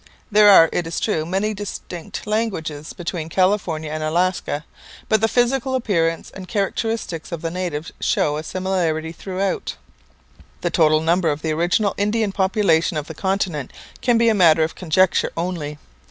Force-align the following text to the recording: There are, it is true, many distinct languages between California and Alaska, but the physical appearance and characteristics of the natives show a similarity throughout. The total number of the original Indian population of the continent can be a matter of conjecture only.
There 0.31 0.49
are, 0.49 0.67
it 0.73 0.87
is 0.87 0.99
true, 0.99 1.27
many 1.27 1.53
distinct 1.53 2.25
languages 2.25 2.91
between 2.91 3.29
California 3.29 3.91
and 3.91 4.01
Alaska, 4.01 4.65
but 5.07 5.21
the 5.21 5.27
physical 5.27 5.75
appearance 5.75 6.31
and 6.31 6.47
characteristics 6.47 7.31
of 7.31 7.43
the 7.43 7.51
natives 7.51 7.91
show 7.99 8.37
a 8.37 8.43
similarity 8.43 9.11
throughout. 9.11 9.75
The 10.61 10.71
total 10.71 11.01
number 11.01 11.29
of 11.29 11.43
the 11.43 11.51
original 11.53 11.93
Indian 11.97 12.31
population 12.31 12.97
of 12.97 13.05
the 13.05 13.13
continent 13.13 13.71
can 14.01 14.17
be 14.17 14.27
a 14.27 14.33
matter 14.33 14.63
of 14.63 14.73
conjecture 14.73 15.31
only. 15.37 15.77